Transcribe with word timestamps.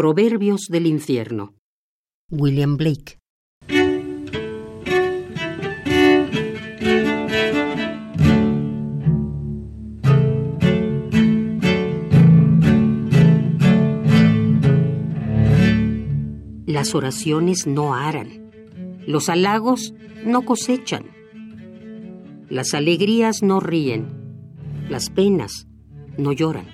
Proverbios 0.00 0.68
del 0.70 0.86
infierno. 0.86 1.56
William 2.30 2.78
Blake. 2.78 3.18
Las 16.64 16.94
oraciones 16.94 17.66
no 17.66 17.94
aran, 17.94 18.50
los 19.06 19.28
halagos 19.28 19.92
no 20.24 20.46
cosechan, 20.46 21.10
las 22.48 22.72
alegrías 22.72 23.42
no 23.42 23.60
ríen, 23.60 24.08
las 24.88 25.10
penas 25.10 25.66
no 26.16 26.32
lloran. 26.32 26.68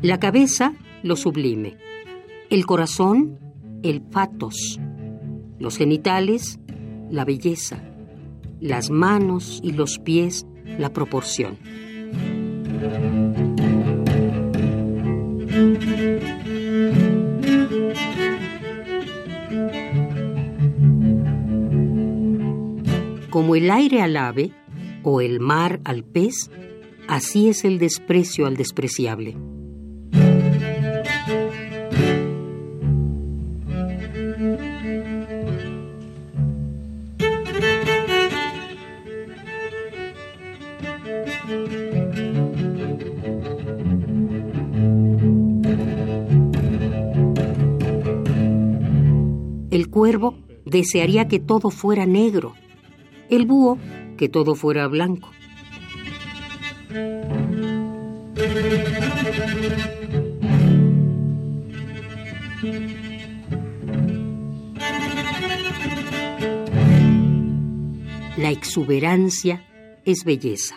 La 0.00 0.20
cabeza, 0.20 0.74
lo 1.02 1.16
sublime. 1.16 1.76
El 2.50 2.66
corazón, 2.66 3.38
el 3.82 4.00
patos. 4.00 4.78
Los 5.58 5.76
genitales, 5.76 6.60
la 7.10 7.24
belleza. 7.24 7.82
Las 8.60 8.90
manos 8.90 9.60
y 9.62 9.72
los 9.72 9.98
pies, 9.98 10.46
la 10.78 10.92
proporción. 10.92 11.58
Como 23.30 23.56
el 23.56 23.70
aire 23.70 24.00
al 24.00 24.16
ave 24.16 24.52
o 25.02 25.20
el 25.20 25.38
mar 25.38 25.80
al 25.84 26.02
pez, 26.04 26.50
así 27.08 27.48
es 27.48 27.64
el 27.64 27.78
desprecio 27.78 28.46
al 28.46 28.56
despreciable. 28.56 29.36
El 49.70 49.90
cuervo 49.90 50.34
desearía 50.64 51.28
que 51.28 51.38
todo 51.38 51.70
fuera 51.70 52.06
negro, 52.06 52.54
el 53.30 53.46
búho 53.46 53.78
que 54.16 54.28
todo 54.28 54.54
fuera 54.54 54.86
blanco. 54.88 55.30
La 68.36 68.50
exuberancia 68.50 69.64
es 70.04 70.24
belleza. 70.24 70.76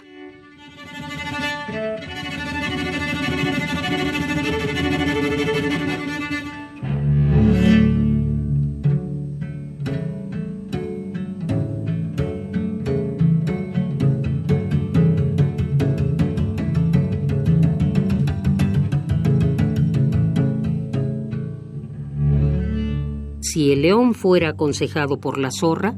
Si 23.53 23.73
el 23.73 23.81
león 23.81 24.13
fuera 24.13 24.51
aconsejado 24.51 25.19
por 25.19 25.37
la 25.37 25.51
zorra, 25.51 25.93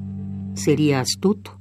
sería 0.55 0.99
astuto. 0.99 1.59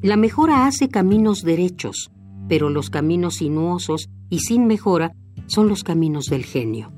La 0.00 0.16
mejora 0.16 0.66
hace 0.66 0.88
caminos 0.88 1.42
derechos, 1.42 2.10
pero 2.48 2.70
los 2.70 2.88
caminos 2.88 3.34
sinuosos 3.34 4.08
y 4.30 4.38
sin 4.38 4.66
mejora 4.66 5.12
son 5.46 5.68
los 5.68 5.84
caminos 5.84 6.24
del 6.30 6.46
genio. 6.46 6.90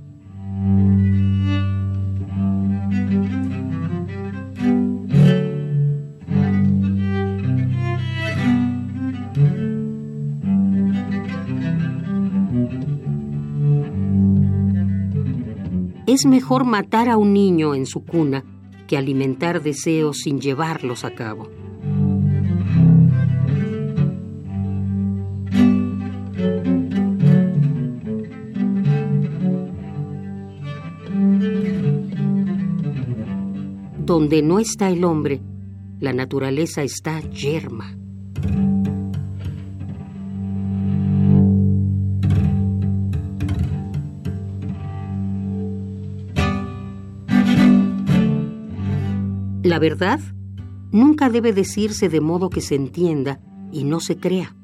Es 16.07 16.25
mejor 16.25 16.65
matar 16.65 17.09
a 17.09 17.19
un 17.19 17.35
niño 17.35 17.75
en 17.75 17.85
su 17.85 18.05
cuna 18.05 18.45
que 18.87 18.97
alimentar 18.97 19.63
deseos 19.63 20.19
sin 20.19 20.41
llevarlos 20.41 21.05
a 21.05 21.15
cabo. 21.15 21.51
Donde 33.99 34.41
no 34.41 34.59
está 34.59 34.89
el 34.89 35.05
hombre, 35.05 35.43
la 36.01 36.15
naturaleza 36.15 36.83
está 36.83 37.21
yerma. 37.21 37.98
La 49.79 49.83
verdad 49.83 50.19
nunca 50.91 51.31
debe 51.31 51.53
decirse 51.53 52.09
de 52.09 52.21
modo 52.21 52.51
que 52.51 52.61
se 52.61 52.75
entienda 52.75 53.39
y 53.71 53.85
no 53.85 54.01
se 54.01 54.17
crea. 54.17 54.57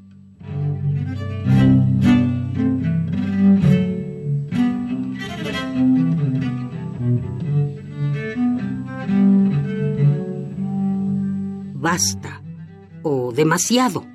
Basta 11.75 12.43
o 13.05 13.31
demasiado. 13.31 14.14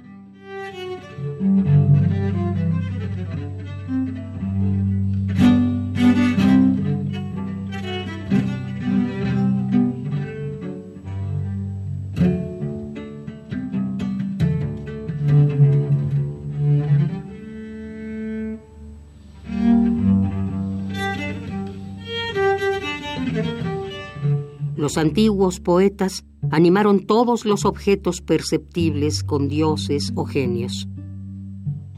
Los 24.80 24.98
antiguos 24.98 25.60
poetas 25.60 26.24
animaron 26.52 27.02
todos 27.06 27.44
los 27.44 27.66
objetos 27.66 28.22
perceptibles 28.22 29.26
con 29.26 29.50
dioses 29.50 30.14
o 30.16 30.24
genios, 30.24 30.88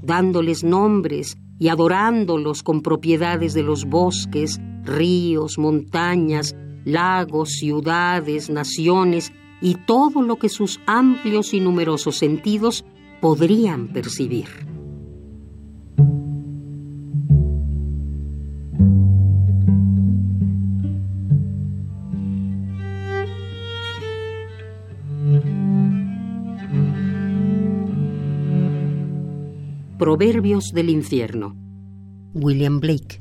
dándoles 0.01 0.63
nombres 0.63 1.37
y 1.59 1.67
adorándolos 1.67 2.63
con 2.63 2.81
propiedades 2.81 3.53
de 3.53 3.61
los 3.61 3.85
bosques, 3.85 4.59
ríos, 4.83 5.59
montañas, 5.59 6.55
lagos, 6.83 7.51
ciudades, 7.51 8.49
naciones 8.49 9.31
y 9.61 9.75
todo 9.75 10.23
lo 10.23 10.37
que 10.37 10.49
sus 10.49 10.79
amplios 10.87 11.53
y 11.53 11.59
numerosos 11.59 12.17
sentidos 12.17 12.83
podrían 13.21 13.89
percibir. 13.89 14.70
Proverbios 30.01 30.71
del 30.73 30.89
infierno. 30.89 31.55
William 32.33 32.79
Blake. 32.79 33.20